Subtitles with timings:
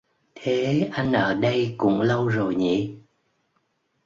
[0.35, 2.95] Thế anh ở đây cũng lâu rồi nhỉ